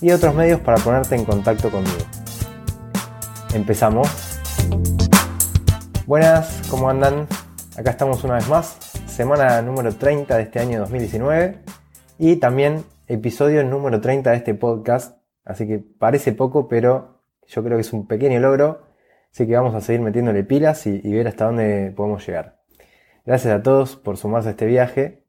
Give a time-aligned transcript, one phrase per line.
[0.00, 2.04] y otros medios para ponerte en contacto conmigo.
[3.54, 4.08] Empezamos.
[6.06, 7.26] Buenas, ¿cómo andan?
[7.76, 11.58] Acá estamos una vez más, semana número 30 de este año 2019
[12.18, 17.76] y también episodio número 30 de este podcast, así que parece poco, pero yo creo
[17.76, 18.82] que es un pequeño logro,
[19.32, 22.60] así que vamos a seguir metiéndole pilas y, ver hasta dónde podemos llegar.
[23.24, 25.24] Gracias a todos por sumarse a este viaje.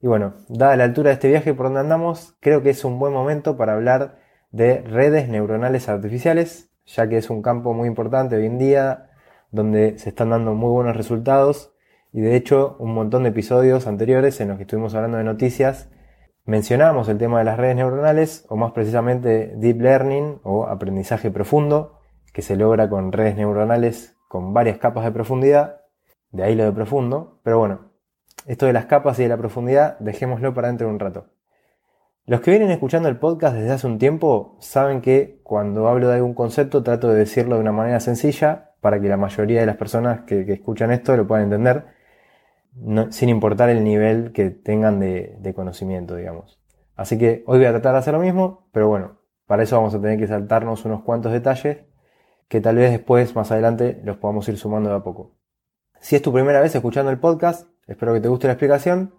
[0.00, 2.98] Y bueno, dada la altura de este viaje por donde andamos, creo que es un
[2.98, 4.18] buen momento para hablar
[4.50, 9.10] de redes neuronales artificiales, ya que es un campo muy importante hoy en día,
[9.50, 11.74] donde se están dando muy buenos resultados.
[12.12, 15.88] Y de hecho un montón de episodios anteriores en los que estuvimos hablando de noticias
[16.50, 22.00] mencionamos el tema de las redes neuronales o más precisamente deep learning o aprendizaje profundo
[22.32, 25.82] que se logra con redes neuronales con varias capas de profundidad,
[26.30, 27.89] de ahí lo de profundo, pero bueno,
[28.46, 31.26] esto de las capas y de la profundidad dejémoslo para dentro de un rato.
[32.26, 36.16] Los que vienen escuchando el podcast desde hace un tiempo saben que cuando hablo de
[36.16, 39.76] algún concepto trato de decirlo de una manera sencilla para que la mayoría de las
[39.76, 41.86] personas que, escuchan esto lo puedan entender,
[43.10, 46.60] sin importar el nivel que tengan de, de conocimiento, digamos.
[46.94, 49.94] Así que hoy voy a tratar de hacer lo mismo, pero bueno, para eso vamos
[49.94, 51.78] a tener que saltarnos unos cuantos detalles
[52.46, 55.36] que tal vez después, más adelante, los podamos ir sumando de a poco.
[56.00, 59.14] Si es tu primera vez escuchando el podcast, espero que te guste la explicación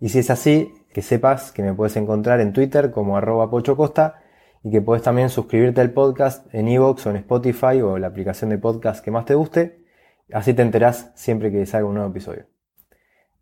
[0.00, 4.20] y si es así, que sepas que me puedes encontrar en Twitter como arroba pochocosta
[4.64, 8.50] y que puedes también suscribirte al podcast en iVoox o en Spotify o la aplicación
[8.50, 9.84] de podcast que más te guste.
[10.32, 12.46] Así te enterás siempre que salga un nuevo episodio.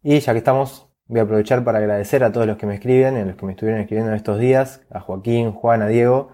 [0.02, 3.16] Y ya que estamos, voy a aprovechar para agradecer a todos los que me escriben,
[3.16, 6.30] a los que me estuvieron escribiendo en estos días, a Joaquín, Juan, a Diego.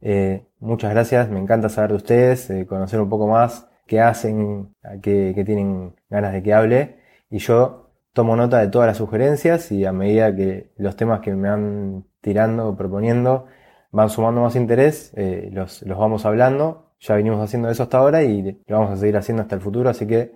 [0.00, 4.74] Eh, muchas gracias, me encanta saber de ustedes, eh, conocer un poco más qué hacen,
[5.02, 6.97] qué, tienen ganas de que hable.
[7.30, 11.34] Y yo tomo nota de todas las sugerencias y a medida que los temas que
[11.34, 13.46] me van tirando o proponiendo
[13.90, 16.92] van sumando más interés, eh, los, vamos hablando.
[17.00, 19.88] Ya venimos haciendo eso hasta ahora y lo vamos a seguir haciendo hasta el futuro,
[19.88, 20.32] así que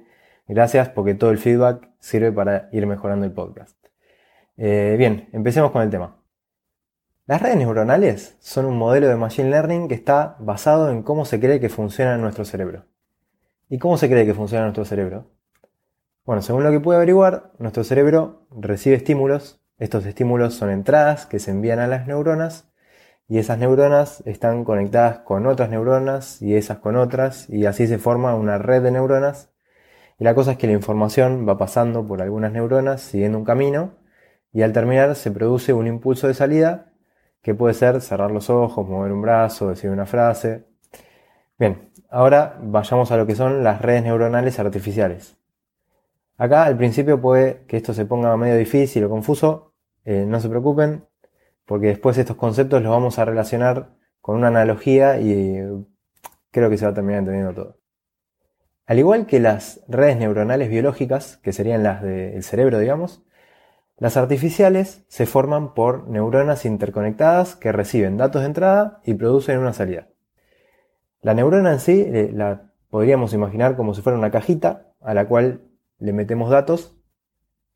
[0.46, 3.76] gracias porque todo el feedback sirve para ir mejorando el podcast.
[4.56, 6.22] Eh, bien, empecemos con el tema.
[7.26, 11.40] Las redes neuronales son un modelo de Machine Learning que está basado en cómo se
[11.40, 12.84] cree que funciona nuestro cerebro.
[13.68, 15.30] ¿Y cómo se cree que funciona nuestro cerebro?
[16.24, 19.60] Bueno, según lo que pude averiguar, nuestro cerebro recibe estímulos.
[19.78, 22.70] Estos estímulos son entradas que se envían a las neuronas
[23.26, 27.98] y esas neuronas están conectadas con otras neuronas y esas con otras y así se
[27.98, 29.50] forma una red de neuronas.
[30.16, 33.94] Y la cosa es que la información va pasando por algunas neuronas siguiendo un camino
[34.52, 36.92] y al terminar se produce un impulso de salida
[37.42, 40.66] que puede ser cerrar los ojos, mover un brazo, decir una frase.
[41.58, 45.41] Bien, ahora vayamos a lo que son las redes neuronales artificiales.
[46.36, 50.48] Acá al principio puede que esto se ponga medio difícil o confuso, eh, no se
[50.48, 51.06] preocupen,
[51.66, 55.86] porque después estos conceptos los vamos a relacionar con una analogía y
[56.50, 57.78] creo que se va a terminar entendiendo todo.
[58.86, 63.22] Al igual que las redes neuronales biológicas, que serían las del cerebro, digamos,
[63.96, 69.72] las artificiales se forman por neuronas interconectadas que reciben datos de entrada y producen una
[69.72, 70.08] salida.
[71.20, 75.26] La neurona en sí eh, la podríamos imaginar como si fuera una cajita a la
[75.28, 75.60] cual
[76.02, 76.96] le metemos datos,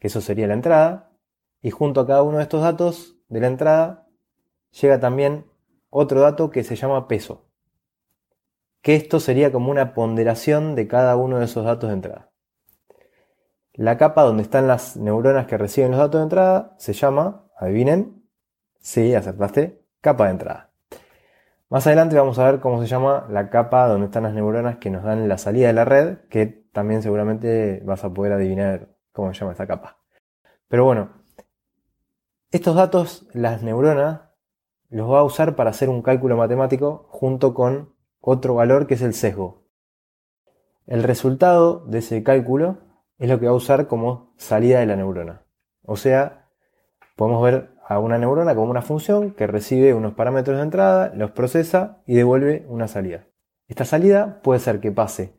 [0.01, 1.13] que eso sería la entrada,
[1.63, 4.09] y junto a cada uno de estos datos de la entrada
[4.81, 5.47] llega también
[5.91, 7.47] otro dato que se llama peso,
[8.83, 12.31] que esto sería como una ponderación de cada uno de esos datos de entrada.
[13.75, 18.25] La capa donde están las neuronas que reciben los datos de entrada se llama, adivinen,
[18.81, 20.73] sí, acertaste, capa de entrada.
[21.69, 24.91] Más adelante vamos a ver cómo se llama la capa donde están las neuronas que
[24.91, 29.33] nos dan la salida de la red, que también seguramente vas a poder adivinar cómo
[29.33, 29.97] se llama esta capa.
[30.69, 31.09] Pero bueno,
[32.51, 34.21] estos datos las neuronas
[34.91, 39.01] los va a usar para hacer un cálculo matemático junto con otro valor que es
[39.01, 39.65] el sesgo.
[40.85, 42.77] El resultado de ese cálculo
[43.17, 45.47] es lo que va a usar como salida de la neurona.
[45.83, 46.51] O sea,
[47.17, 51.31] podemos ver a una neurona como una función que recibe unos parámetros de entrada, los
[51.31, 53.29] procesa y devuelve una salida.
[53.67, 55.37] Esta salida puede ser que pase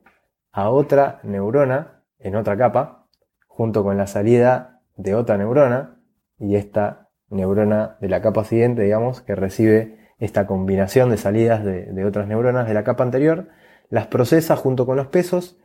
[0.51, 3.07] a otra neurona en otra capa,
[3.47, 6.01] junto con la salida de otra neurona,
[6.39, 12.05] y esta neurona de la capa siguiente, digamos, que recibe esta combinación de salidas de,
[12.05, 13.49] otras neuronas de la capa anterior,
[13.89, 15.57] las procesa junto con los pesos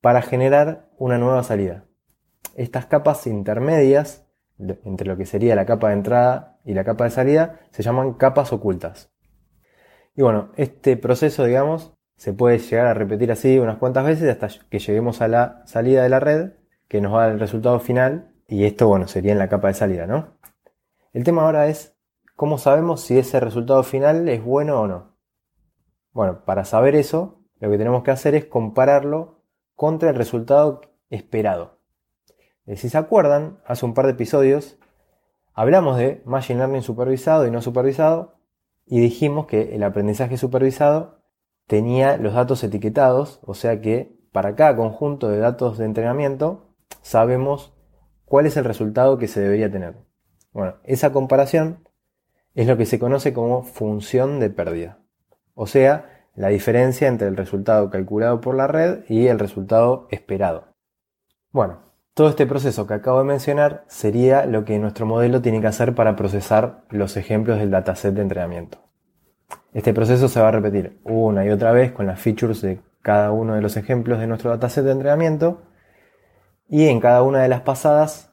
[0.00, 1.84] para generar una nueva salida.
[2.56, 4.26] Estas capas intermedias,
[4.58, 8.14] entre lo que sería la capa de entrada y la capa de salida, se llaman
[8.14, 9.12] capas ocultas.
[10.14, 14.46] Y bueno, este proceso, digamos, se puede llegar a repetir así unas cuantas veces hasta
[14.68, 16.52] que lleguemos a la salida de la red,
[16.86, 20.06] que nos va el resultado final, y esto, bueno, sería en la capa de salida,
[20.06, 20.28] ¿no?
[21.12, 21.96] El tema ahora es
[22.36, 25.16] cómo sabemos si ese resultado final es bueno o no.
[26.12, 29.40] Bueno, para saber eso, lo que tenemos que hacer es compararlo
[29.74, 31.80] contra el resultado esperado.
[32.66, 34.78] Eh, si se acuerdan, hace un par de episodios
[35.54, 38.36] hablamos de Machine Learning supervisado y no supervisado
[38.86, 41.21] y dijimos que el aprendizaje supervisado
[41.72, 46.66] tenía los datos etiquetados, o sea que para cada conjunto de datos de entrenamiento
[47.00, 47.72] sabemos
[48.26, 49.96] cuál es el resultado que se debería tener.
[50.52, 51.88] Bueno, esa comparación
[52.54, 54.98] es lo que se conoce como función de pérdida,
[55.54, 60.74] o sea, la diferencia entre el resultado calculado por la red y el resultado esperado.
[61.52, 61.78] Bueno,
[62.12, 65.94] todo este proceso que acabo de mencionar sería lo que nuestro modelo tiene que hacer
[65.94, 68.91] para procesar los ejemplos del dataset de entrenamiento.
[69.72, 73.30] Este proceso se va a repetir una y otra vez con las features de cada
[73.32, 75.62] uno de los ejemplos de nuestro dataset de entrenamiento
[76.68, 78.32] y en cada una de las pasadas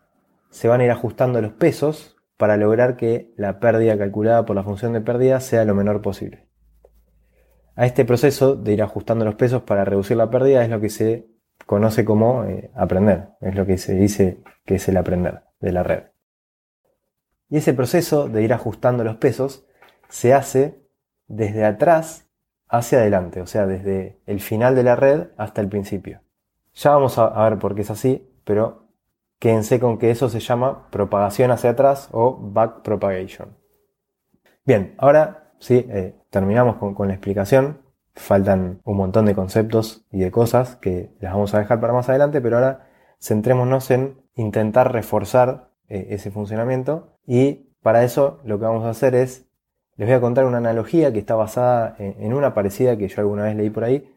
[0.50, 4.64] se van a ir ajustando los pesos para lograr que la pérdida calculada por la
[4.64, 6.48] función de pérdida sea lo menor posible.
[7.76, 10.90] A este proceso de ir ajustando los pesos para reducir la pérdida es lo que
[10.90, 11.28] se
[11.66, 15.84] conoce como eh, aprender, es lo que se dice que es el aprender de la
[15.84, 16.04] red.
[17.50, 19.66] Y ese proceso de ir ajustando los pesos
[20.10, 20.89] se hace
[21.30, 22.30] desde atrás
[22.68, 26.22] hacia adelante, o sea, desde el final de la red hasta el principio.
[26.74, 28.90] Ya vamos a ver por qué es así, pero
[29.40, 33.56] quédense con que eso se llama propagación hacia atrás o back propagation.
[34.66, 37.90] Bien, ahora sí, eh, terminamos con la explicación
[38.20, 42.10] faltan un montón de conceptos y de cosas que las vamos a dejar para más
[42.10, 42.90] adelante, pero ahora
[43.20, 49.16] centrémonos en intentar reforzar eh, ese funcionamiento y para eso lo que vamos a hacer
[49.16, 49.49] es,
[50.00, 53.44] les voy a contar una analogía que está basada en, una parecida que yo alguna
[53.44, 54.10] vez leí por ahí.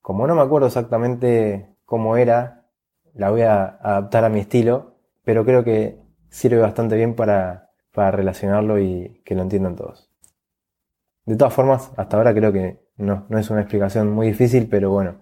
[0.00, 2.66] Como no me acuerdo exactamente cómo era,
[3.14, 4.94] la voy a adaptar a mi estilo,
[5.24, 5.98] pero creo que
[6.28, 10.08] sirve bastante bien para, para relacionarlo y que lo entiendan todos.
[11.26, 14.92] De todas formas, hasta ahora creo que no, no es una explicación muy difícil, pero
[14.92, 15.16] bueno,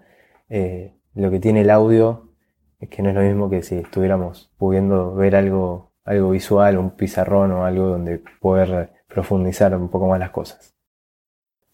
[0.50, 2.34] eh, lo que tiene el audio
[2.80, 6.90] es que no es lo mismo que si estuviéramos pudiendo ver algo, algo visual, un
[6.90, 10.74] pizarrón o algo donde poder profundizar un poco más las cosas.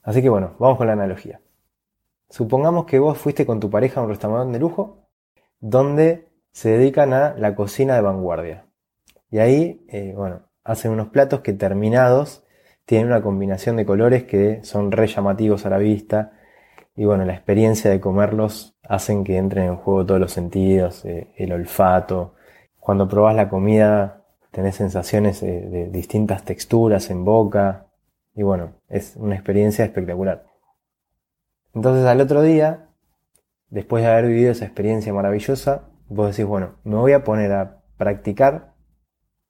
[0.04, 1.40] Así que bueno, vamos con la analogía.
[2.30, 5.08] Supongamos que vos fuiste con tu pareja a un restaurante de lujo
[5.58, 8.66] donde se dedican a la cocina de vanguardia.
[9.28, 12.44] Y ahí, eh, bueno, hacen unos platos que terminados
[12.84, 16.34] tienen una combinación de colores que son re llamativos a la vista.
[16.94, 21.32] Y bueno, la experiencia de comerlos hacen que entren en juego todos los sentidos, eh,
[21.36, 22.34] el olfato.
[22.78, 24.21] Cuando probás la comida
[24.52, 27.88] tenés sensaciones eh, de distintas texturas en boca.
[28.34, 30.46] Y bueno, es una experiencia espectacular.
[31.74, 32.90] Entonces al otro día,
[33.68, 37.82] después de haber vivido esa experiencia maravillosa, vos decís, bueno, me voy a poner a
[37.96, 38.74] practicar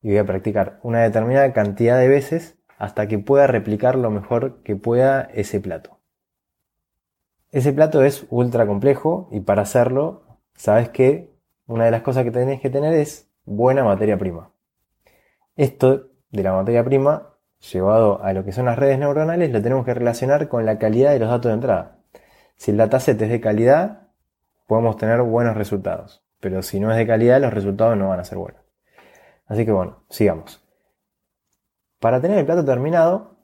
[0.01, 4.63] y voy a practicar una determinada cantidad de veces hasta que pueda replicar lo mejor
[4.63, 6.01] que pueda ese plato.
[7.51, 12.31] Ese plato es ultra complejo y para hacerlo, sabes que una de las cosas que
[12.31, 14.52] tenés que tener es buena materia prima.
[15.57, 17.35] Esto de la materia prima,
[17.73, 21.13] llevado a lo que son las redes neuronales, lo tenemos que relacionar con la calidad
[21.13, 21.99] de los datos de entrada.
[22.57, 24.09] Si el dataset es de calidad,
[24.67, 26.23] podemos tener buenos resultados.
[26.41, 28.61] Pero si no es de calidad, los resultados no van a ser buenos.
[29.47, 30.65] Así que bueno, sigamos.
[32.01, 33.37] Para tener el plato terminado,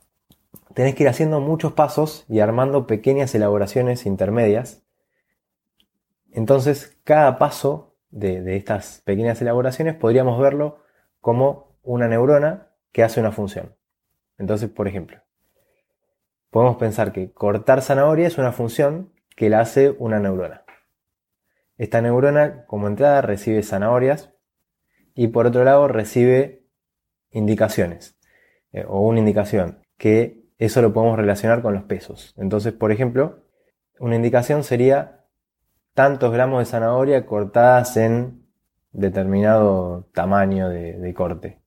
[0.75, 4.83] tenés que ir haciendo muchos pasos y armando pequeñas elaboraciones intermedias.
[6.33, 10.79] Entonces, cada paso de, estas pequeñas elaboraciones podríamos verlo
[11.21, 13.75] como una neurona que hace una función.
[14.37, 15.23] Entonces, por ejemplo,
[16.50, 20.64] podemos pensar que cortar zanahoria es una función que la hace una neurona.
[21.78, 24.35] Esta neurona, como entrada, recibe zanahorias
[25.14, 26.66] y por otro lado recibe
[27.30, 28.18] indicaciones.
[28.73, 32.35] Eh, o una indicación, que eso lo podemos relacionar con los pesos.
[32.37, 33.45] Entonces, por ejemplo,
[33.99, 35.25] una indicación sería
[35.95, 38.47] tantos gramos de zanahoria cortadas en
[38.92, 41.58] determinado tamaño de, de corte.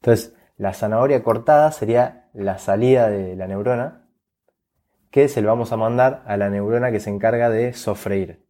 [0.00, 4.08] Entonces, la zanahoria cortada sería la salida de la neurona,
[5.10, 8.46] que se lo vamos a mandar a la neurona que se encarga de sofreír.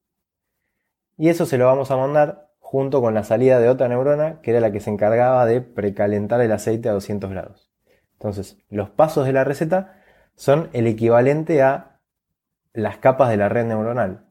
[1.16, 4.52] Y eso se lo vamos a mandar junto con la salida de otra neurona, que
[4.52, 7.70] era la que se encargaba de precalentar el aceite a 200 grados.
[8.12, 10.00] Entonces, los pasos de la receta
[10.36, 12.00] son el equivalente a
[12.72, 14.26] las capas de la red neuronal.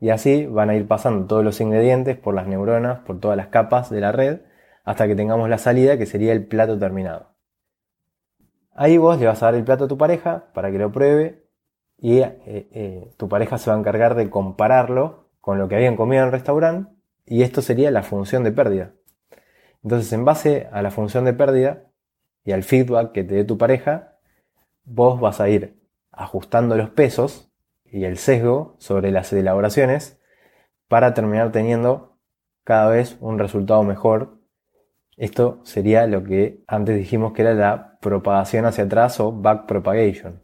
[0.00, 3.48] Y así van a ir pasando todos los ingredientes por las neuronas, por todas las
[3.48, 4.40] capas de la red,
[4.84, 7.34] hasta que tengamos la salida que sería el plato terminado.
[8.72, 11.44] Ahí vos le vas a dar el plato a tu pareja para que lo pruebe
[11.98, 15.96] y eh, eh, tu pareja se va a encargar de compararlo con lo que habían
[15.96, 16.90] comido en el restaurante
[17.26, 18.92] y esto sería la función de pérdida.
[19.82, 21.84] Entonces, en base a la función de pérdida
[22.44, 24.18] y al feedback que te dé tu pareja,
[24.84, 27.50] vos vas a ir ajustando los pesos
[27.84, 30.20] y el sesgo sobre las elaboraciones
[30.88, 32.18] para terminar teniendo
[32.64, 34.39] cada vez un resultado mejor.
[35.20, 40.42] Esto sería lo que antes dijimos que era la propagación hacia atrás o back propagation.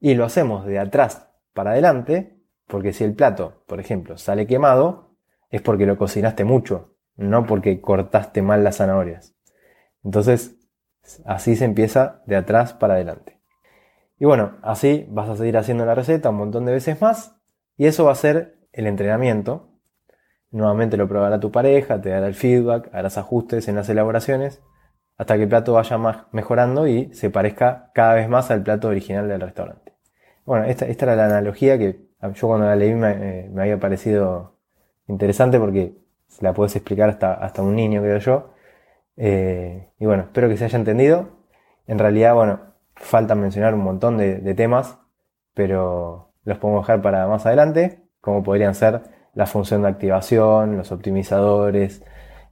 [0.00, 2.36] Y lo hacemos de atrás para adelante,
[2.66, 5.14] porque si el plato, por ejemplo, sale quemado,
[5.48, 9.36] es porque lo cocinaste mucho, no porque cortaste mal las zanahorias.
[10.02, 10.56] Entonces,
[11.24, 13.40] así se empieza de atrás para adelante.
[14.18, 17.36] Y bueno, así vas a seguir haciendo la receta un montón de veces más
[17.76, 19.69] y eso va a ser el entrenamiento.
[20.50, 24.62] Nuevamente lo probará tu pareja, te dará el feedback, harás ajustes en las elaboraciones
[25.16, 29.28] hasta que el plato vaya mejorando y se parezca cada vez más al plato original
[29.28, 29.92] del restaurante.
[30.46, 34.56] Bueno, esta, era la analogía que yo cuando la leí me, me había parecido
[35.06, 35.94] interesante porque
[36.30, 38.50] se la puedes explicar hasta, hasta un niño, creo yo.
[39.16, 41.28] Eh, y bueno, espero que se haya entendido.
[41.86, 42.60] En realidad, bueno,
[42.94, 44.98] falta mencionar un montón de, temas,
[45.54, 49.02] pero los podemos dejar para más adelante, como podrían ser
[49.34, 52.02] la función de activación, los optimizadores,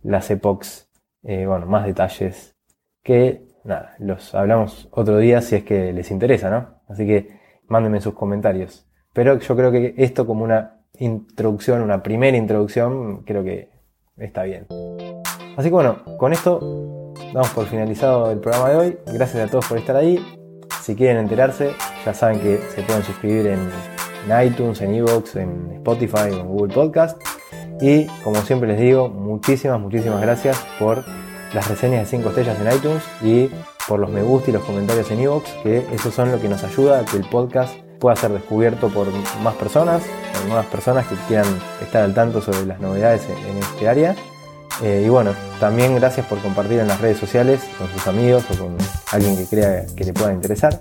[0.03, 0.89] las epochs,
[1.23, 2.57] eh, bueno, más detalles
[3.03, 6.81] que nada, los hablamos otro día si es que les interesa, ¿no?
[6.89, 8.87] Así que mándenme sus comentarios.
[9.13, 13.71] Pero yo creo que esto como una introducción, una primera introducción, creo que
[14.17, 14.67] está bien.
[15.57, 18.99] Así que bueno, con esto damos por finalizado el programa de hoy.
[19.07, 20.19] Gracias a todos por estar ahí.
[20.83, 21.73] Si quieren enterarse,
[22.05, 23.69] ya saben que se pueden suscribir en,
[24.45, 27.21] iTunes, en Evox, en Spotify, en Google Podcast.
[27.81, 31.05] Y como siempre les digo, muchísimas, muchísimas gracias por
[31.55, 33.51] las reseñas de 5 estrellas en iTunes y
[33.87, 36.63] por los me gusta y los comentarios en Evox, que esos son lo que nos
[36.63, 39.07] ayuda a que el podcast pueda ser descubierto por
[39.43, 41.47] más personas, por nuevas personas que quieran
[41.83, 44.15] estar al tanto sobre las novedades en, este área.
[44.83, 48.59] Eh, y bueno, también gracias por compartir en las redes sociales con sus amigos o
[48.59, 48.77] con
[49.11, 50.81] alguien que crea que le pueda interesar.